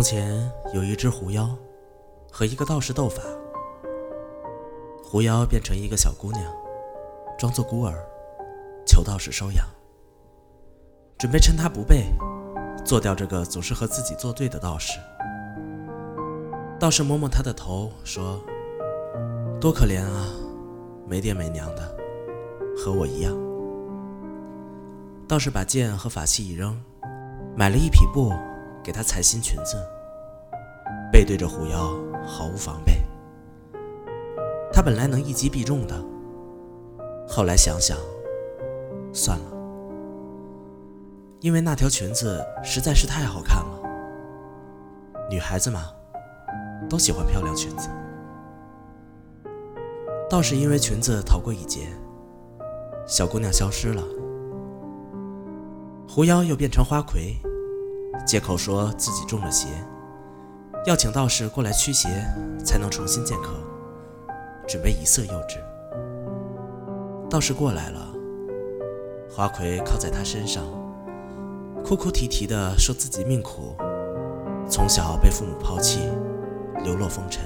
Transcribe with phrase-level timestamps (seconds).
[0.00, 1.46] 从前有一只狐妖
[2.32, 3.22] 和一个道士斗法，
[5.04, 6.42] 狐妖变成一个小姑娘，
[7.38, 8.02] 装作孤儿，
[8.86, 9.62] 求道士收养，
[11.18, 12.06] 准备趁他不备，
[12.82, 14.98] 做掉这个总是和自己作对的道士。
[16.78, 18.40] 道士摸摸他的头，说
[19.60, 20.28] ：“多可怜啊，
[21.06, 21.94] 没爹没娘的，
[22.74, 23.36] 和我一样。”
[25.28, 26.82] 道士把剑和法器一扔，
[27.54, 28.32] 买了一匹布。
[28.82, 29.76] 给她裁新裙子，
[31.12, 31.94] 背对着狐妖，
[32.26, 33.02] 毫无防备。
[34.72, 35.94] 她本来能一击必中的，
[37.26, 37.96] 后来想想，
[39.12, 39.44] 算了，
[41.40, 43.80] 因为那条裙子实在是太好看了。
[45.28, 45.82] 女孩子嘛，
[46.88, 47.88] 都喜欢漂亮裙子。
[50.28, 51.88] 倒是因为裙子逃过一劫，
[53.06, 54.02] 小姑娘消失了，
[56.08, 57.36] 狐妖又变成花魁。
[58.26, 59.68] 借口说自己中了邪，
[60.86, 62.08] 要请道士过来驱邪，
[62.64, 63.50] 才能重新见客，
[64.66, 65.58] 准备以色诱之。
[67.28, 68.00] 道士过来了，
[69.30, 70.64] 花魁靠在他身上，
[71.84, 73.74] 哭哭啼啼的说自己命苦，
[74.70, 76.00] 从小被父母抛弃，
[76.82, 77.44] 流落风尘。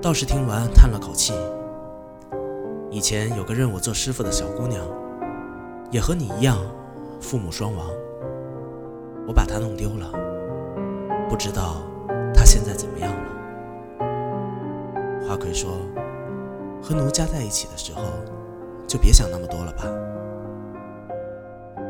[0.00, 1.32] 道士听完叹了口气
[2.92, 4.86] ：“以前有个认我做师傅的小姑娘，
[5.90, 6.58] 也和你一样，
[7.20, 7.88] 父母双亡。”
[9.26, 10.12] 我把她弄丢了，
[11.28, 11.82] 不知道
[12.34, 13.30] 他现在怎么样了。
[15.26, 15.78] 花魁说
[16.82, 18.02] ：“和奴家在一起的时候，
[18.86, 19.84] 就别想那么多了吧。”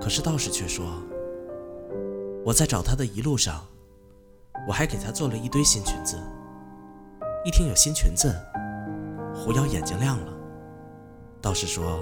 [0.00, 0.86] 可是道士却说
[2.46, 3.66] ：“我在找他的一路上，
[4.68, 6.16] 我还给他做了一堆新裙子。”
[7.44, 8.34] 一听有新裙子，
[9.34, 10.32] 狐妖眼睛亮了。
[11.40, 12.00] 道士说：“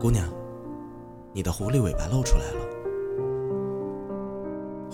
[0.00, 0.24] 姑娘，
[1.32, 2.60] 你的狐狸尾巴露出来了。”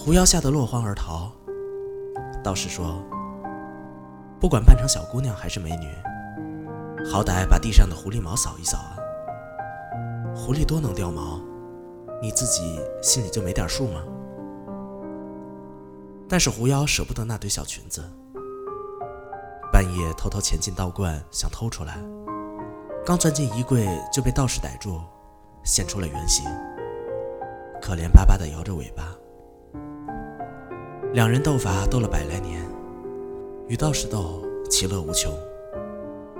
[0.07, 1.33] 狐妖吓得落荒而逃。
[2.41, 3.03] 道士说
[4.39, 5.93] ：“不管扮成小姑娘还是美女，
[7.11, 8.95] 好歹把地上的狐狸毛扫一扫啊！
[10.33, 11.41] 狐狸多能掉毛，
[12.23, 14.01] 你自己心里就没点数吗？”
[16.31, 18.01] 但是狐妖舍不得那堆小裙子，
[19.73, 21.99] 半夜偷偷潜进道观想偷出来，
[23.05, 25.01] 刚钻进衣柜就被道士逮住，
[25.65, 26.45] 现出了原形，
[27.83, 29.03] 可怜巴巴地摇着尾巴。
[31.17, 32.63] 两人斗法斗了百来年，
[33.69, 35.33] 与道士斗，其乐无穷。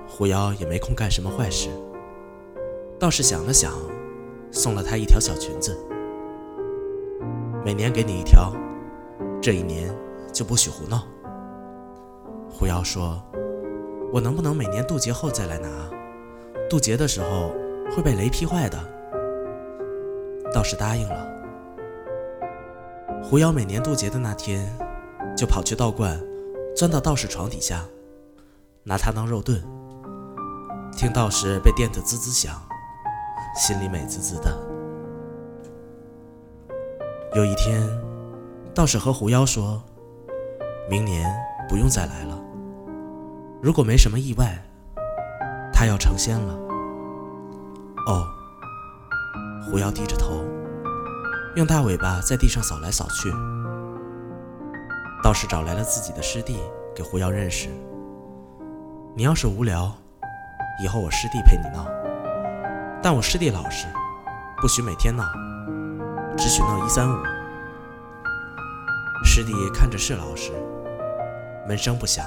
[0.07, 1.71] 狐妖也没空干什么坏事。
[2.99, 3.73] 道士想了想，
[4.51, 5.75] 送了他一条小裙子。
[7.65, 8.53] 每年给你一条，
[9.41, 9.91] 这一年
[10.31, 11.05] 就不许胡闹。
[12.51, 13.19] 狐妖说
[14.13, 15.69] ：“我能不能每年渡劫后再来拿？
[16.69, 17.51] 渡劫的时候
[17.91, 18.79] 会被雷劈坏的。”
[20.53, 21.36] 道士答应了。
[23.29, 24.73] 狐妖每年渡劫的那天，
[25.37, 26.17] 就跑去道观，
[26.77, 27.85] 钻到道士床底下，
[28.85, 29.61] 拿他当肉盾，
[30.97, 32.55] 听道士被电得滋滋响，
[33.57, 34.57] 心里美滋滋的。
[37.35, 37.83] 有一天，
[38.73, 39.83] 道士和狐妖说
[40.89, 41.29] ：“明年
[41.69, 42.41] 不用再来了，
[43.61, 44.57] 如果没什么意外，
[45.73, 46.55] 他要成仙了。”
[48.07, 48.25] 哦，
[49.69, 50.46] 狐妖低着头。
[51.57, 53.33] 用大尾巴在地上扫来扫去。
[55.23, 56.61] 道士找来了自己的师弟
[56.95, 57.71] 给狐妖认识。
[59.15, 59.91] 你要是无聊，
[60.85, 61.87] 以后我师弟陪你闹，
[63.03, 63.87] 但我师弟老实，
[64.61, 65.25] 不许每天闹，
[66.37, 67.17] 只许闹一三五。
[69.25, 70.53] 师弟看着是老实，
[71.67, 72.27] 闷声不响。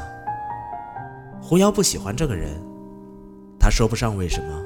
[1.39, 2.59] 狐妖不喜欢这个人，
[3.59, 4.65] 他说不上为什么，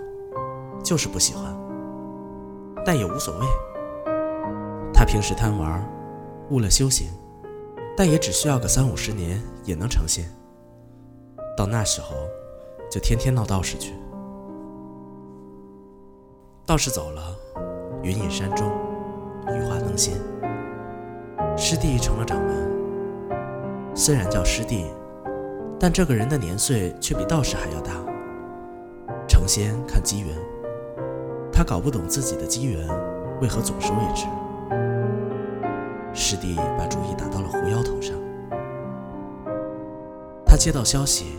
[0.82, 1.54] 就是不喜欢，
[2.86, 3.46] 但也无所谓。
[5.14, 5.88] 平时贪玩，
[6.50, 7.08] 误了修行，
[7.96, 10.26] 但也只需要个三五十年也能成仙。
[11.56, 12.16] 到那时候，
[12.90, 13.94] 就天天闹道士去。
[16.66, 17.22] 道士走了，
[18.02, 18.68] 云隐山中，
[19.50, 20.16] 羽化登仙。
[21.56, 23.94] 师弟成了掌门。
[23.94, 24.88] 虽然叫师弟，
[25.80, 27.94] 但这个人的年岁却比道士还要大。
[29.28, 30.36] 成仙看机缘，
[31.52, 32.88] 他搞不懂自己的机缘
[33.42, 34.26] 为何总是未知。
[36.14, 38.16] 师弟把主意打到了狐妖头上。
[40.46, 41.38] 他接到消息，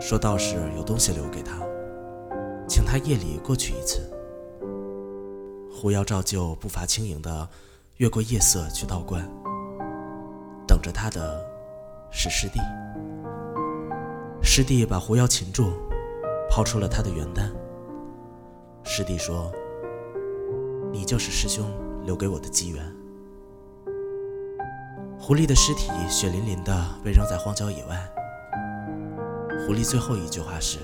[0.00, 1.58] 说道士有东西留给他，
[2.66, 4.00] 请他夜里过去一次。
[5.70, 7.48] 狐妖照旧步伐轻盈地
[7.98, 9.22] 越过夜色去道观，
[10.66, 11.44] 等着他的
[12.10, 12.58] 是师弟。
[14.42, 15.70] 师弟把狐妖擒住，
[16.50, 17.52] 抛出了他的元丹。
[18.82, 19.52] 师弟说
[20.90, 21.70] ：“你就是师兄
[22.04, 22.82] 留给我的机缘。”
[25.28, 28.10] 狐狸的尸体血淋淋的被扔在荒郊野外。
[29.58, 30.78] 狐狸最后一句话是：“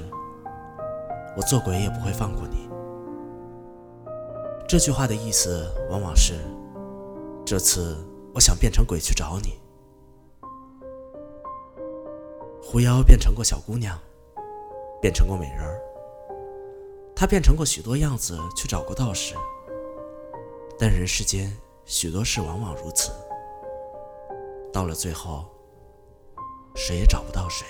[1.35, 2.69] 我做鬼也不会放过你。”
[4.69, 6.35] 这句话的意思往往是
[7.43, 7.97] ：“这次
[8.35, 9.59] 我想变成鬼去找你。”
[12.63, 13.99] 狐妖变成过小姑娘，
[15.01, 15.81] 变成过美人儿，
[17.17, 19.35] 她变成过许多样子去找过道士。
[20.79, 21.51] 但人世间
[21.87, 23.11] 许多事往往如此，
[24.75, 25.45] 到了最后，
[26.75, 27.65] 谁也找不到谁。